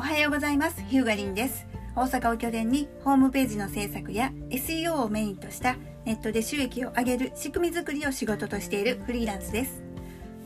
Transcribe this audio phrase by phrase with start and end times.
[0.00, 0.82] おはようございます。
[0.88, 1.66] ヒューガリンです。
[1.94, 5.76] 大阪を拠点にホームページの制作や SEO をメインとした
[6.06, 9.82] ネットで収益を上げる仕組み作りを仕事としているフリーランスです。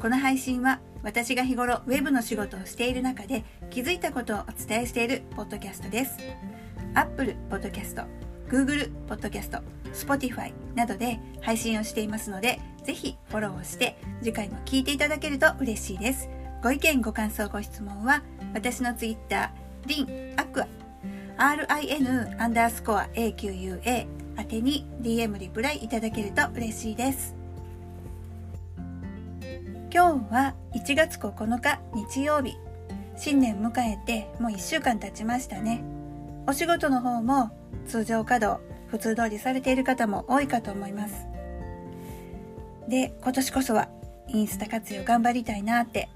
[0.00, 6.18] この配信は私が日頃ウェブの仕事をしている中で気づいたことをお伝えしているポッドキャストです。
[6.94, 8.04] Apple Podcast、
[8.48, 9.62] Google Podcast、
[9.92, 16.28] Spotify などで配信をしていますので、ぜひフォローをして次回も聞いていただけると嬉しいです。
[16.64, 18.22] ご意見、ご感想、ご質問は
[18.54, 19.52] 私の Twitter、
[19.86, 20.66] リン、アクア、
[21.36, 24.06] RIN アンダースコア AQUA
[24.38, 27.34] 宛てに DM リプライいただけると嬉しいです。
[29.92, 32.54] 今日は1月9日日曜日。
[33.14, 35.84] 新年迎えてもう1週間経ちましたね。
[36.46, 37.50] お仕事の方も
[37.86, 41.26] 通常稼働、普通通りされている方も多いかと思います。
[42.88, 43.90] で、今年こそは
[44.28, 46.08] インスタ活用頑張りたいなって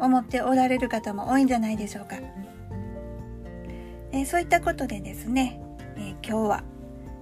[0.00, 2.16] 思っておられる方も多いんじゃないでしょうか。
[4.12, 5.60] えー、そういったことでですね、
[5.96, 6.64] えー、今日は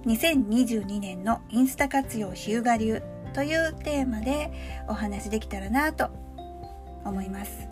[0.05, 3.01] 2022年のインスタ活用日向流
[3.33, 4.51] というテーマで
[4.87, 6.09] お話できたらなと
[7.05, 7.67] 思います。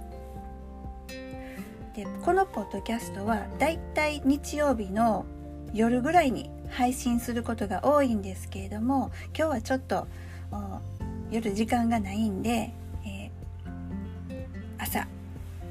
[1.95, 5.25] でこのポッドキャストはだいたい日曜日の
[5.73, 10.07] 夜ぐらいに配信することが多いんですけれども今日はちょっと
[11.31, 12.73] 夜時間がないんで、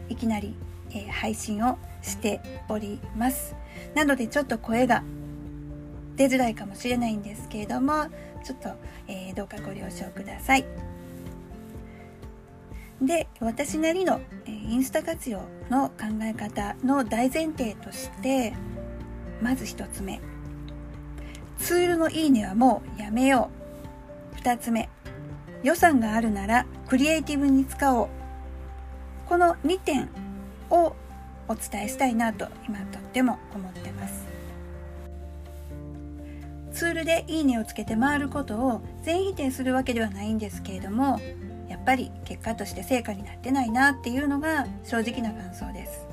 [0.08, 0.54] いきなり、
[0.90, 3.54] えー、配信をしております。
[3.94, 5.02] なのでちょっと声が
[6.16, 8.06] 出づらいかもしれないんですけれども
[8.42, 8.70] ちょっと、
[9.06, 10.64] えー、どうかご了承ください。
[13.00, 18.54] で私なりの、えインスタ活用の考え方の大前提として
[19.42, 20.20] まず1つ目。
[21.58, 23.50] ツールのいいねはもうやめよ
[24.34, 24.36] う。
[24.41, 24.88] 2つ目。
[25.62, 28.08] 予算があるならクリエイティブに使おう。
[29.28, 30.08] この2点
[30.70, 30.94] を
[31.48, 34.26] お伝えしたいなと今とっても思ってます。
[36.72, 41.19] ツールでいいねをつけて回ることを全否定するわけではないんですけれども
[41.69, 46.06] やっぱり結果として成果になってないなっていうのが正直な感想です。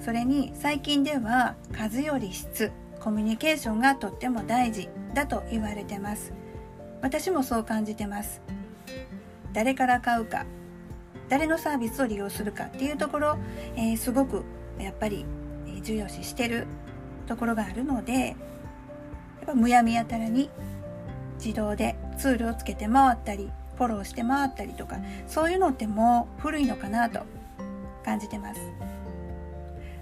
[0.00, 6.32] それに最近では数より質コミュニケーションがとっても大事だと言われてます。
[7.00, 8.42] 私もそう感じてます。
[9.52, 10.44] 誰から買うか
[11.28, 13.38] 誰のサービスを利用するかっていうところ、
[13.76, 14.44] えー、すごく
[14.78, 15.24] やっぱり
[15.82, 16.66] 重要視してる
[17.26, 18.36] ところがあるのでやっ
[19.46, 20.50] ぱむやみやたらに
[21.38, 24.96] 自動でツールをつけて回ったりフォローして回ったりとか
[25.26, 27.20] そういうのってもう古いのかなと
[28.04, 28.60] 感じてます。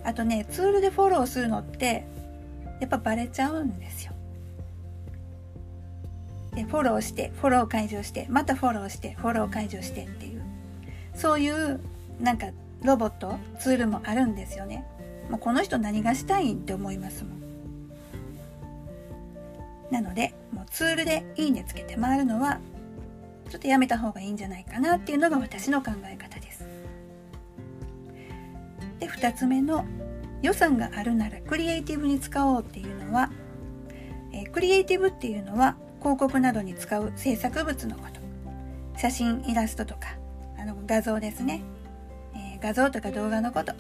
[0.05, 2.07] あとねツールでフォローするのって
[2.81, 4.13] やっぱバレちゃうんですよ。
[6.55, 10.36] でフォローしてフォロー解除してまたフォローしてフォロー解除してっていう。
[11.17, 11.81] そういう
[12.21, 12.49] なんか
[12.83, 14.87] ロボットツールもあるんですよね。
[15.31, 17.37] もうこの人何がしたいんって思いますもん。
[19.91, 22.59] なのでもうツールでいいねつけて回るのは
[23.49, 26.67] ちょっとやめた方がいいんじゃないかなっていうのが私の考え方です。
[29.01, 29.85] で2つ目の
[30.43, 33.31] 予算があるならクリエイティブに使おうっていうのは、
[34.33, 38.17] えクリエイティブっていうのは広告などに使う制作物のこと。
[38.99, 40.16] 写真イラストとか
[40.87, 41.63] 画像ですね、
[42.35, 43.73] えー、画像とか動画のこと。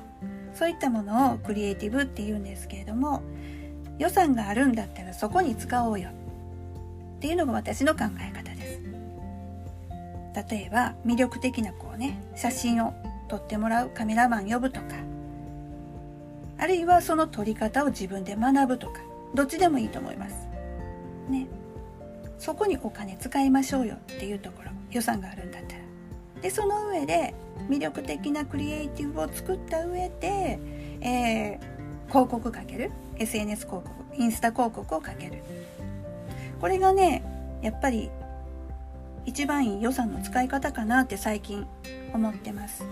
[0.54, 3.20] そういったものをクリエイティブっていうんですけれども
[3.98, 6.10] 予算があるんだったらそこに使おうよ。
[7.16, 8.80] っていうのが私の考え方です。
[10.50, 12.94] 例えば魅力的なこうね写真を
[13.28, 13.90] 撮ってもらう。
[13.90, 14.86] カメラマン呼ぶとか。
[16.58, 19.00] あるいはその撮り方を自分で学ぶとか。
[19.34, 20.48] どっちでもいいと思います。
[21.28, 21.46] ね。
[22.38, 24.70] そこにお金使いましょうよっていうところ。
[24.90, 25.85] 予算があるんだったら。
[26.42, 27.34] でその上で
[27.68, 30.58] 魅力的なクリエイティブを作った上で、
[31.00, 33.96] えー、広告かける？SNS 広告？
[34.16, 35.42] インスタ広告をかける。
[36.60, 37.22] これがね
[37.62, 38.10] やっぱり
[39.24, 41.66] 一番いい予算の使い方かなって最近
[42.12, 42.84] 思ってます。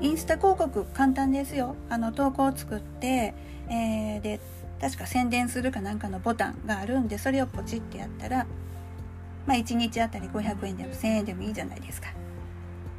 [0.00, 1.76] インスタ広告簡単ですよ。
[1.88, 3.34] あの投稿を作って、
[3.68, 4.40] えー、で
[4.80, 8.46] 確か宣伝するかなんかのボタンがあるんでそれをポチってやったら
[9.46, 12.08] まあ1日あたり500円でも1000円でもいいじゃないですか。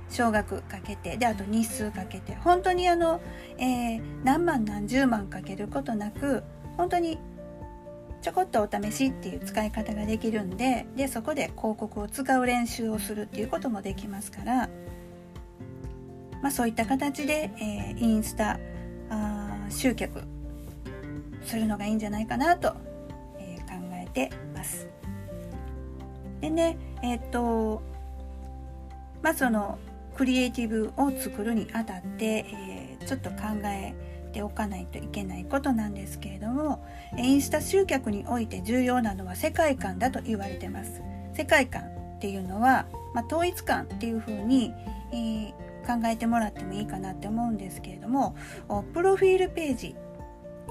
[0.09, 2.35] 少額かけてであと日数かけて。
[2.35, 3.21] 本当にあの、
[3.57, 6.43] えー、何万何十万かけることなく
[6.77, 7.19] 本当に
[8.21, 14.69] ちょこっとお試しっていう使い方ができるんででそこで広告を使う練習をするっていうこともできますから、
[16.41, 18.59] まあ、そういった形で、えー、インスタ
[19.11, 20.23] あ集客
[21.43, 22.73] するのがいいんじゃないかなと、
[23.37, 24.94] えー、考えてます。
[26.41, 27.81] でねえ、っと
[29.21, 29.79] まあその
[30.15, 33.93] クリエイティブを作るにあたって、えー、ちょっと考え
[34.31, 36.85] ておかないといけないことなんですけれども
[37.17, 41.01] インスタ集客において重要なのは世界観だと言われてます。
[41.33, 41.83] 世界観
[42.15, 44.73] っていうのは、まあ、統一感っていうふうに、
[45.11, 45.51] えー、
[45.85, 48.35] 考えてもらってもいいかなって思うんですけれども
[48.93, 49.95] プロフィールページ。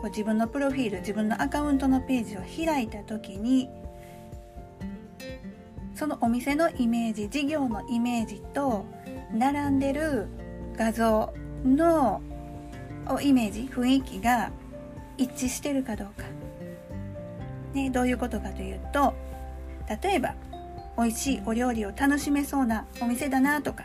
[0.04, 3.70] 自分のプロフィール自分のアカウントのページを開いた時に
[5.94, 8.84] そのお店のイメージ事業のイメージと
[9.32, 10.26] 並んでる
[10.76, 11.32] 画像
[11.64, 12.20] の
[13.22, 14.50] イメージ雰囲気が
[15.16, 16.24] 一致してるかどうか、
[17.72, 19.14] ね、どういうことかというと
[20.02, 20.34] 例えば
[20.96, 23.84] 美味しいお料理を楽しめそうなお店だなとか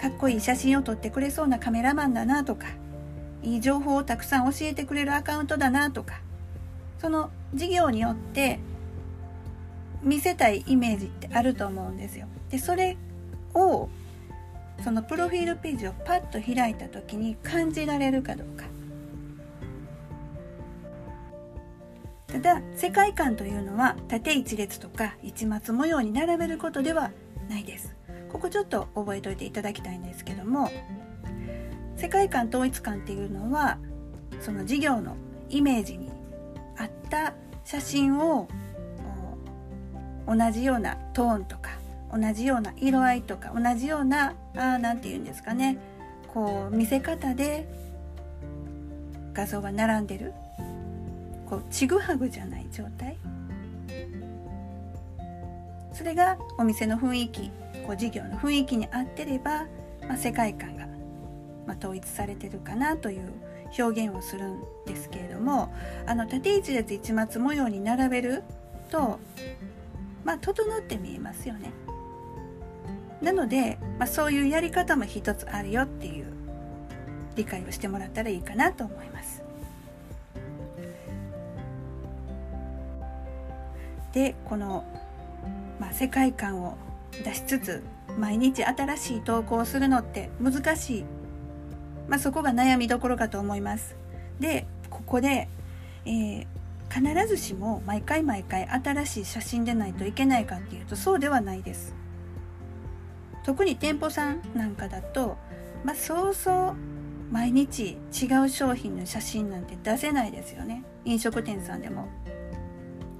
[0.00, 2.68] かっこいい写真を撮ってくれそうなカメラマンだなとか
[3.42, 6.20] いい情報をたくさん教えてくれるアカウントだなとか
[7.00, 8.58] その事業によって
[10.02, 12.26] 見せたいイメージってあると思うんですよ。
[12.50, 12.96] でそれ
[13.54, 13.88] を
[14.84, 18.64] そのプロフィールページをパッと開いた時に感じられるかどうか。
[22.28, 27.10] ただ世界観というのは縦一列とか一末模様に並べることでは
[27.48, 27.96] ないです。
[28.30, 30.70] ここちょっと覚えておいていただきたいんですけども
[31.96, 33.78] 世界観統一感っていうのは
[34.40, 35.16] その事業の
[35.48, 36.10] イメージに
[36.76, 37.32] 合った
[37.64, 38.48] 写真を
[40.28, 41.70] 同じようなトーンとか
[42.12, 45.78] 同じような色合いとか同じような何て言うんですかね。
[46.28, 47.66] こう見せ方で
[49.32, 50.32] 画像が並んでる。
[51.48, 53.16] こうちぐはぐじゃない状態。
[55.92, 57.50] それがお店の雰囲気
[57.86, 59.64] こう事業の雰囲気に合ってれば、
[60.06, 60.86] まあ、世界観が、
[61.66, 63.32] まあ、統一されてるかなという
[63.78, 65.74] 表現をするんですけれども
[66.06, 68.44] あの縦一列一末模様に並べる
[68.90, 69.18] と
[70.24, 71.72] まあ整って見えますよね。
[73.22, 76.26] なので、まあ、そういうやり方も一つあるよっていう
[77.34, 79.42] 理解をしてもらったらいいかなと思います。
[84.12, 84.84] でこの、
[85.78, 86.76] まあ、世界観を
[87.24, 87.82] 出しつつ
[88.18, 91.04] 毎日新しい投稿をするのって難しい、
[92.08, 93.96] まあ、そこが悩みどころかと思います
[94.40, 95.48] でここで、
[96.04, 96.46] えー、
[96.90, 101.94] 必ずしも毎回毎回新しい写真でないといけないかっていうとそうではないです。
[103.44, 105.36] 特に店舗さんなんかだと、
[105.84, 106.74] まあ、そうそう
[107.32, 110.84] 毎日違う商品の写真なんて出せないですよね。
[111.04, 112.08] 飲食店さんでも。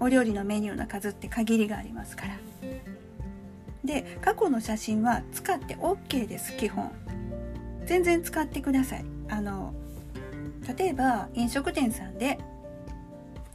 [0.00, 2.38] お料理のメニューの数って限りがありますから。
[3.84, 6.90] で過去の写真は使って OK です基本。
[7.86, 9.04] 全然使ってください。
[9.28, 9.74] あの
[10.76, 12.38] 例えば飲食店さんで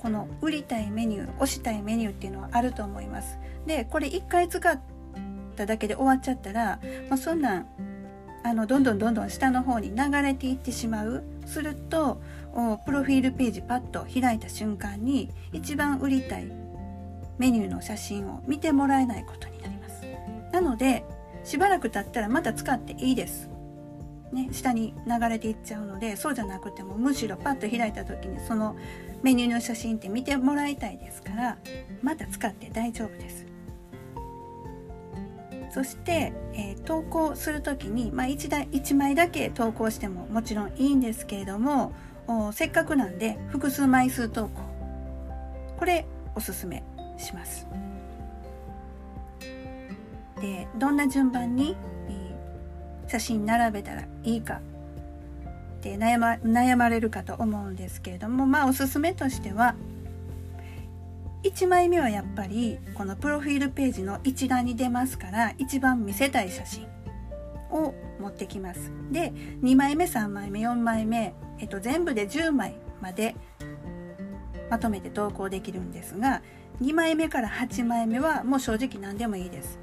[0.03, 3.39] この売りたいメニュー推したいメニューっていうのはあると思います。
[3.65, 4.79] でこれ1回使っ
[5.55, 6.79] ただけで終わっちゃったら、
[7.09, 7.67] まあ、そんなん
[8.43, 11.23] あのどんどんどんどん下の方に流れていってしまう。
[11.45, 12.21] すると
[12.85, 16.51] プロフィールページパッと開いた瞬間に一番売りたい
[17.37, 20.03] メニューの写真を見てもらえないことになります。
[20.51, 21.05] なので
[21.45, 23.52] しばらく経ったらまた使っていいです。
[24.33, 28.75] ね、下に流れていっちゃうのでそうじゃなくてもむしろパッと開いた時にその
[29.21, 31.57] メニューの写真って見てもらいたいですから
[32.01, 33.45] また使って大丈夫です。
[35.71, 41.93] そして、えー、投稿する時に、まあ1台、1枚だけ投稿してももちろんいいんですけれども
[42.51, 44.61] せっかくなんで複数枚数投稿
[45.79, 46.05] これ
[46.35, 46.83] おすすめ
[47.17, 47.67] します。
[50.41, 51.77] でどんな順番に
[53.07, 54.61] 写真並べたらいいか
[55.79, 59.75] って悩ま悩まれるかと思うんですけれどもまあおすすめとしては
[61.43, 66.87] 1枚目はやっぱりこのプロフィールページの一覧に出ますから一番見せたい写真
[67.69, 68.91] を持ってきます。
[69.11, 73.35] で2枚目3枚目4枚目、えっと、全部で10枚まで
[74.69, 76.41] まとめて投稿できるんですが
[76.81, 79.79] 2枚目から8枚目はもう正直何でもいいです。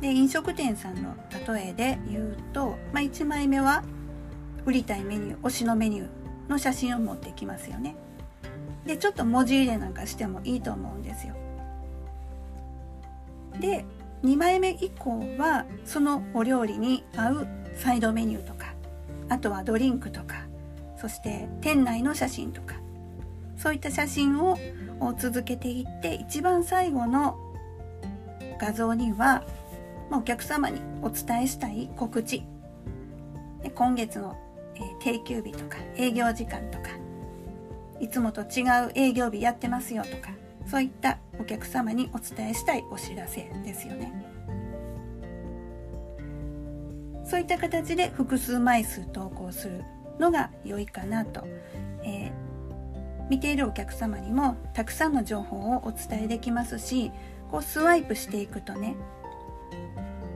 [0.00, 1.14] で飲食店さんの
[1.46, 3.82] 例えで言うと、まあ、1枚目は
[4.64, 7.96] 売りたいメニュー推しのメニューの写真を持ってきますよね。
[8.86, 11.34] でちょっと文字入れなんかしてもいいと思うんですよ。
[13.60, 13.84] で
[14.22, 18.74] 2枚目以降はそのお料理に合うサイドメニューとか
[19.28, 20.46] あとはドリンクとか
[20.96, 22.76] そして店内の写真とか
[23.56, 24.56] そういった写真を
[25.18, 27.36] 続けていって一番最後の
[28.60, 29.44] 画像には
[30.10, 32.42] まあお客様にお伝えしたい告知
[33.62, 34.36] で今月の、
[34.74, 36.90] えー、定休日とか営業時間とか
[38.00, 40.30] いつもと違う営業日やってますよとか
[40.66, 44.38] そういったお客様にお伝えしたいお知らせですよね。
[47.28, 49.84] そういった形で複数枚数投稿する
[50.18, 51.46] のが良いかなと、
[52.02, 52.32] えー、
[53.28, 57.12] 見ているお客様にもたくさんの情報をお伝えできますし
[57.50, 58.96] こうスワイプしていくとね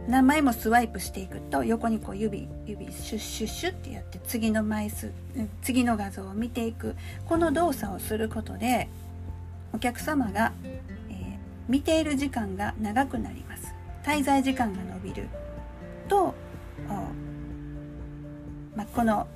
[0.09, 5.13] 何枚もスワイプしていくと横にこう指指シュッシュッシュッってやって次の枚数
[5.63, 6.97] 次の画像を見ていく。
[7.27, 8.89] この動作をすることで
[9.73, 11.37] お客様が、えー、
[11.69, 13.75] 見ている時間が長くなります。
[14.05, 15.29] 滞在時間が伸びる。
[16.09, 16.35] と、
[18.77, 19.27] まあ、この、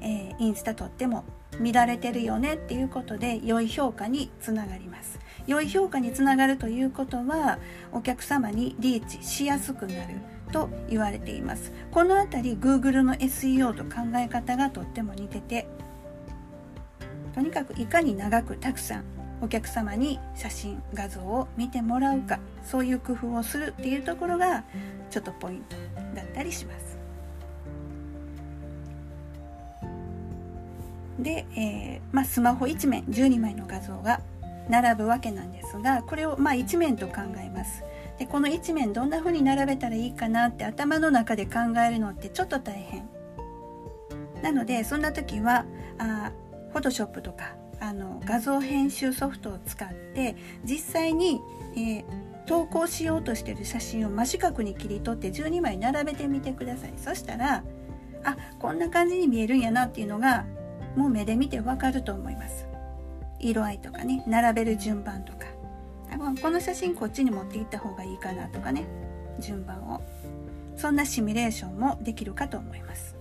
[0.00, 1.24] えー、インスタとっても
[1.60, 5.18] 乱れてるよねっていうことで良い評価につながります。
[5.46, 7.58] 良い評価につながるということは
[7.92, 10.14] お客様にリーチしやすくなる
[10.52, 15.66] と言われていますこのあたり Google の SEO と考え方がとっても似てて
[17.34, 19.04] とにかくいかに長くたくさん
[19.40, 24.62] お客様に写真画像を見てもらうかそういう工夫をするっていうところが
[25.10, 25.76] ちょっとポイント
[26.14, 26.96] だったりします。
[31.18, 34.20] で、えーまあ、スマホ1面12枚の画像が
[34.72, 37.84] 並ぶわけなんですがこれをまあ1面と考えます。
[38.18, 43.06] でこの1面どんな風に並べたらいいかなって頭の中で考えるのってちょっと大変。
[44.42, 45.66] なのでそんな時は
[45.98, 46.32] あ
[46.72, 51.40] フォトショップとかあの画像編集ソフトを使って実際に、
[51.76, 52.04] えー、
[52.46, 57.62] 投稿しようとしてる写真を真四角に切り取って12枚並べてみてくださいそしたら
[58.24, 60.46] あこんな感じに見えるんやなっていうのが
[60.96, 62.71] もう目で見てわかると思います
[63.42, 65.46] 色合いとかね並べる順番とか。
[66.42, 68.86] この写真こっちに持っていった方がいいかなとかね。
[69.40, 70.02] 順番を。
[70.76, 73.16] そんなシミュレーションもできるかと思います。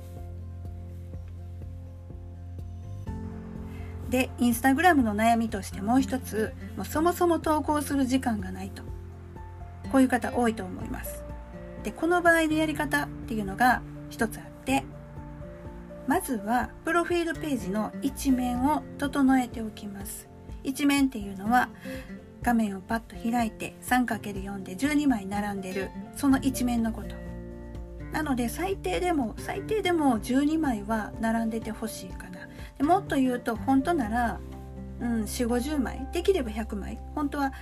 [4.10, 8.84] でインスタグラムの悩みとしてもう一つもうそもそも投稿する時間がないと。
[9.92, 11.24] こういう方多いと思います。
[11.84, 14.84] でこの場合のやり方っていうのが一つあって
[16.08, 20.28] まずはプロフィールページの一面を整えておきます。
[20.64, 21.70] 一面っていうのは
[22.42, 27.16] 画面をパッと開いて 3×4 で12枚並んでるその一面のこと。
[28.12, 32.48] なので最低でも最低でも12枚は並んでてほしいかな。
[32.78, 34.40] でもっと言うと本当なら、
[35.00, 37.00] うん、4 5 0枚できれば100枚。
[37.16, 37.54] 本当は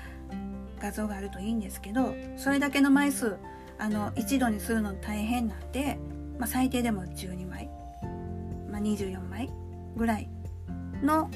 [0.79, 3.35] 画像があるといいんですけどそれだけの枚数
[3.77, 5.97] あの一度にするの大変なんで、
[6.37, 7.68] まあ、最低でも12枚。
[8.79, 9.49] まあ、24枚
[9.97, 10.29] ぐらい
[11.03, 11.29] の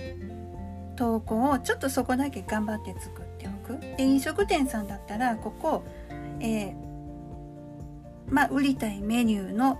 [0.95, 3.79] 投稿をちょっとそこだけ頑張って作っておく。
[3.97, 5.83] で飲食店さんだったらここ、
[6.39, 6.73] えー、
[8.29, 9.79] まあ、売りたいメニューの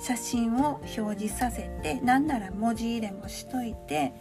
[0.00, 4.12] 写真を表示させてなんなら文字入れもしといて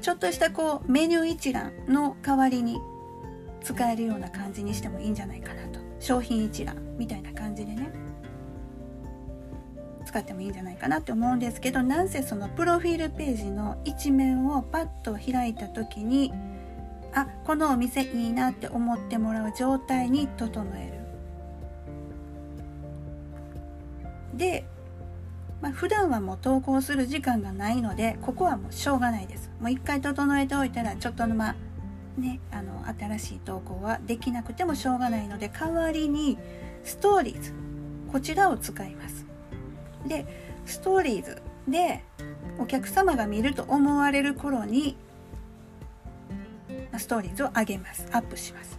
[0.00, 2.78] ちょっとしたこうメニュー一覧の代わりに
[3.62, 5.80] 使えるような感じにしてもいいんじゃないかなと。
[5.98, 8.01] 商品一覧みたいな感じでね。
[10.12, 16.34] 使ってもいいんじゃないかなって思うんですけどなんせそのプロフィールページの一面をパッと開いた時に
[17.14, 21.02] あこのお店いいなって思ってもらう状態に整える。
[24.36, 24.64] で、
[25.60, 29.50] まあ、普段はもう投稿する時間がないのでここはもうしょうがないです。
[29.60, 31.56] もう一回整えておいたらちょっとまあ
[32.20, 36.38] ねあの新しい投稿はできなくてもしょうがないので代わりに
[36.84, 37.52] ストーリーズ
[38.10, 39.31] こちらを使います。
[40.06, 40.26] で
[40.66, 42.02] ストーリーズで
[42.58, 44.96] お客様が見ると思われる頃に
[46.96, 48.78] ストーリーズを上げますアップします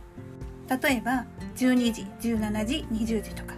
[0.81, 1.25] 例えば
[1.55, 3.55] 12時17時20時とか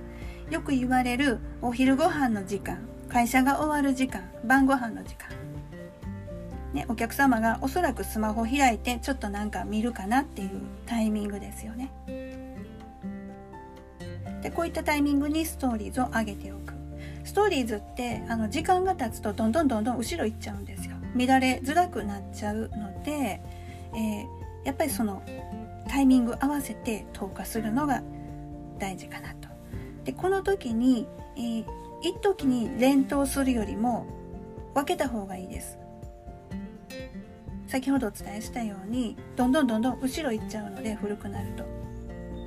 [0.49, 2.79] よく言われるお昼ご飯の時間
[3.09, 5.35] 会社が終わる時間晩ご飯の時間
[6.75, 10.49] ね、お客様がおそらくスマホ開いてちょっとなんか見るかなっていう
[10.85, 11.89] タイミングですよね。
[14.41, 16.64] でこういったタイミングにストーリーズを上げておく。
[17.25, 24.25] ストーリーズってあの時間が経つとどんどんどんどん後ろ行っちゃうんですよ乱れづらくなっちゃうので、えー、
[24.63, 25.23] やっぱりその
[25.89, 28.03] タイミング合わせて投下するのが
[28.79, 29.49] 大事かなと。
[30.03, 31.65] でこの時に、えー、
[32.01, 34.05] 一時に連投するよりも
[34.73, 35.79] 分けた方がいいです。
[37.67, 41.63] 先ほどお伝えしたようにどんどんどんどん後ろ行っちゃうので古くなると。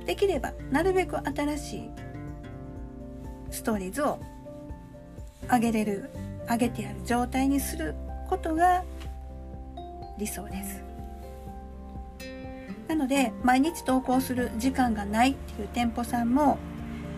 [0.05, 1.89] できればなるべく新しい
[3.51, 4.19] ストーリーズを
[5.51, 6.09] 上げれる
[6.49, 7.95] 上げてやる状態にする
[8.27, 8.83] ことが
[10.17, 10.83] 理想です。
[12.87, 16.57] なので毎日投稿する時間がないっていう店舗さんも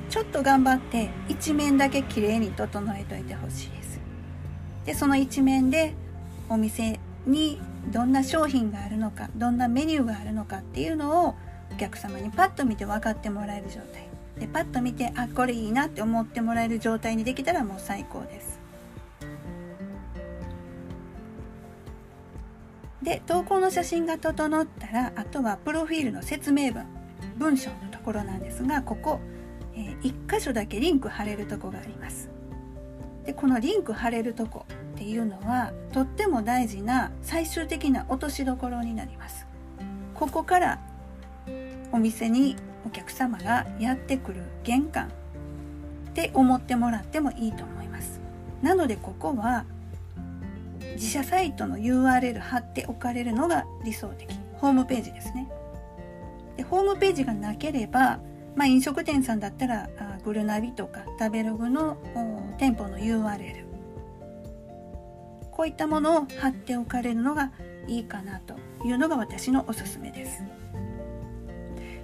[0.09, 3.99] ちょっと頑張って一面だけ綺麗に整えといてほしいです。
[4.85, 5.93] でその一面で
[6.49, 11.35] お店にどんな商品があるのかどんなメニューがあるのかっていうのを
[11.71, 14.10] お客様にパッと見て分かってもらえる状態。
[14.39, 18.59] でパッと見てあこれいいなって思ってもらえる状態にできたらもう最高です。
[23.03, 26.85] で投稿の写真が整ったらあとはプロフィールの説明文
[27.37, 29.19] 文章のところなんですがここ、
[29.75, 32.29] えー、1箇所だけリンク貼れるとこがあります。
[33.25, 39.45] でこのリンク貼れるとこっていうのはとっても大事な最終的な落としどころになります。
[40.13, 40.79] ここから
[41.91, 45.11] お店にお客様がやってくる玄関
[46.09, 48.19] って思ってもらってもいいと思います。
[48.61, 49.65] なのでここは
[50.93, 54.29] 自社サイトの URL 貼っておかれるのが理想的。
[54.55, 55.49] ホームページですね。
[56.57, 58.19] でホームページがなければ、
[58.55, 61.97] まあ、飲食店さんだったらあぐるなびとか食べログの
[62.57, 63.65] 店舗の URL
[65.51, 67.51] こういったものを貼っておかれるのが
[67.87, 70.43] いいかなというのが私のおすすめです。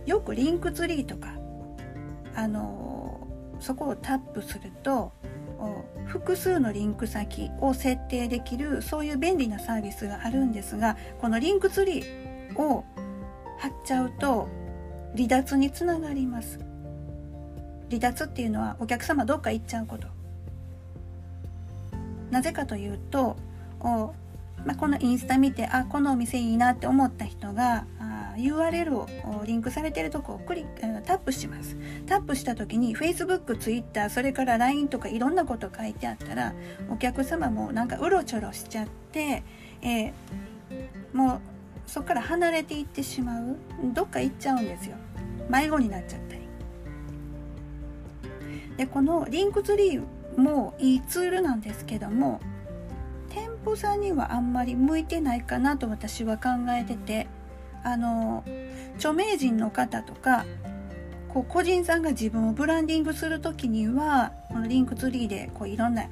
[0.08, 1.36] よく Linktree とか
[2.34, 3.28] あの
[3.60, 5.12] そこをタップすると
[6.06, 12.86] 複数のリンク先を設定できるそういう便利なサービスがあるんですがこの Linktree を
[13.60, 14.48] 貼っちゃうと
[15.16, 16.60] 離脱につながります。
[17.90, 20.08] 離脱っていうのはお客様どっか行っちゃうこと。
[22.30, 23.36] なぜかというと
[23.80, 24.14] お、
[24.66, 27.86] まあ、このインスタ見てあこのお店いいなって思った人が
[28.42, 29.08] URL を
[29.46, 30.66] リンクされてるとこをクリ
[31.06, 31.76] タップします。
[32.06, 36.54] タップした時に Facebook、Twitter それから LINE とかいろんなこと書いてあったら
[36.90, 39.44] お客様もなんかうろちょろしちゃって、
[39.82, 40.14] えー、
[41.14, 41.42] もう
[41.86, 43.58] そこから離れていってしまう。
[43.94, 44.96] どっか行っちゃうんですよ。
[45.50, 46.42] 迷子になっちゃったり。
[48.78, 52.40] でこのリンクツリーもいいツールなんですけども
[53.30, 57.28] 店舗さんにはあんまり向いてないかなと私は考えてて。
[57.88, 58.44] あの
[58.98, 60.46] 著名人の方とか
[61.30, 66.04] こう個人さんが自分をブランディングする時にはこのリンクツリーでこういろんな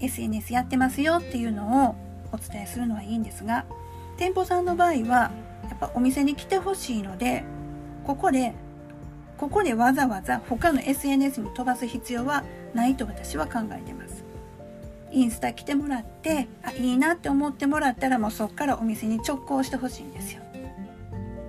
[0.00, 1.96] SNS やってますよっていうのを
[2.30, 3.64] お伝えするのはいいんですが
[4.18, 5.32] 店舗さんの場合は
[5.68, 7.42] やっぱお店に来てほしいので
[8.04, 8.54] ここで
[9.36, 14.24] ここでわざわざ他の SNS に飛ばす必要はないと私は考えてます。
[15.12, 20.42] インスタ来てもらってあいいなって思ってもらったらもうそっからお店に直行してほしいんですよ。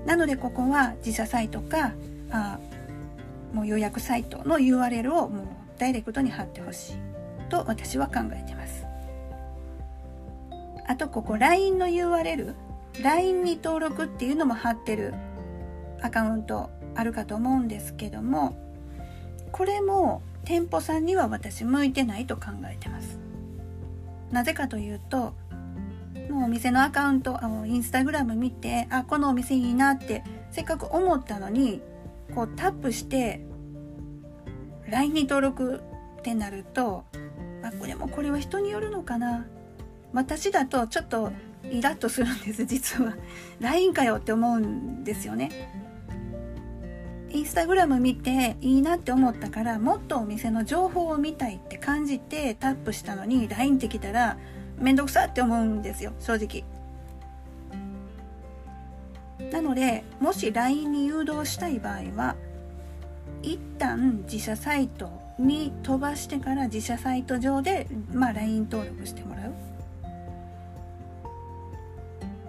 [0.07, 1.91] なのでここは自社サイトか
[2.31, 2.59] あ
[3.53, 6.95] もう予約サイトの URL をもうダイレクトに貼ってほしい
[7.49, 8.85] と私は考えてます。
[10.87, 12.55] あとここ LINE の URL
[13.03, 15.13] LINE に登録っていうのも貼ってる
[16.01, 18.55] アカウントあるかと思うんですけども
[19.51, 23.19] これも店舗さんには私向いてないと考えてます。
[24.31, 25.33] なぜかというと
[26.29, 31.81] もうお店のアカウントあのインスタグラム見てあこのお店いいなってせっかく思ったのに
[32.33, 33.41] こうタップして
[34.89, 35.81] LINE に登録
[36.19, 37.05] ってなると、
[37.63, 39.45] あ、これもこれは人によるのかな。
[40.13, 41.31] 私だとちょっと
[41.69, 43.15] イラッとするんです 実は。
[43.59, 45.51] LINE かよって思うんですよね。
[47.29, 54.37] インスタグラム見ていいなって思ったからもっとお店の情報を見たいって感じてタップしたのに LINE ってきたら
[54.77, 56.63] 面倒くさって思うんですよ正直。
[59.51, 62.35] なのでもし LINE に誘導したい場合は
[63.43, 65.09] 一旦自社サイト
[65.39, 69.53] に飛ばしてから自社サイト上で、まあ、LINE 登録してもらう。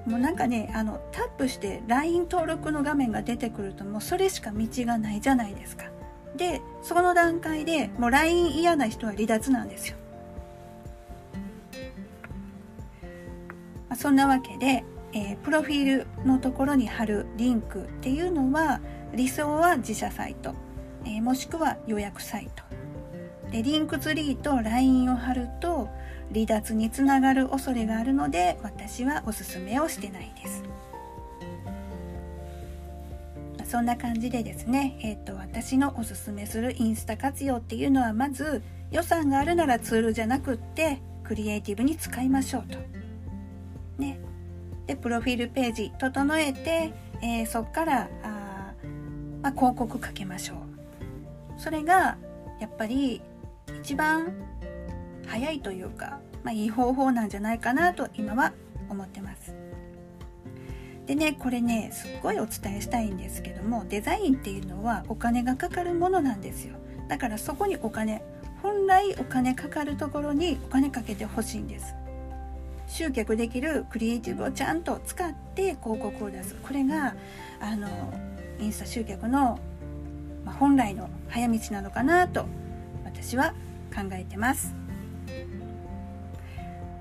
[0.08, 5.84] もうなんかねあのタップして LINE 登録の画面が出てくるともうそれしか道がないじゃないですか。
[6.36, 9.96] でその段階でもう LINE 嫌な人は離脱なんですよ。
[13.98, 18.80] そんなわけで、えー、プロフィールのところに貼るリンクっていうのは
[19.12, 20.54] 理想は自社サイト、
[21.04, 22.62] えー、もしくは予約サイト。
[23.50, 25.88] でリンクツリーと LINE を貼ると
[26.32, 30.62] 離脱につながる恐れがあるので私はおすすめをしてないです。
[33.64, 42.78] そんな感じでですね、えーと、私のおすすめするインスタ活用っていうのはまず予算があるならツールじゃなくってクリエイティブに使いましょうと、
[44.88, 48.72] でプロフィールページ整えて、えー、そこからあ、
[49.42, 50.59] まあ、広告かけましょう。
[51.61, 52.16] それが
[52.59, 53.20] やっぱり
[53.81, 54.33] 一番
[55.27, 58.55] 早いというか、まあ、いい方法なんじゃないかなと今は
[58.88, 59.55] 思ってます。
[61.05, 66.77] でねこれねすっごいお伝えしたいんですけどもデザインっていうのはお金がかかるものなんですよ。
[67.09, 68.22] だからそこにお金
[68.62, 71.94] 本来お金かかるところにお金かけてほしいんです。
[72.88, 76.57] 集客できるクリエイティブをちゃんと使って広告を出す。
[76.57, 77.14] これが
[77.61, 77.88] あの
[78.59, 79.61] インスタ集客の
[80.48, 82.46] ま、本来の早道なのかなと
[83.05, 83.55] 私は
[83.94, 84.74] 考えてます。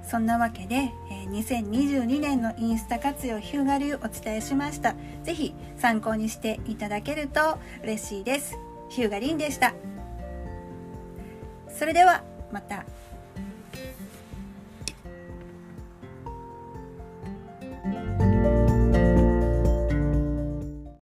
[0.03, 0.91] そんなわけで、
[1.31, 4.95] 2022年のインスタ活用ヒューガ流お伝えしました。
[5.23, 8.57] 是非参考にしていただけると嬉しいです。
[8.89, 9.73] ヒューガリンでした。
[11.69, 12.85] それではまた。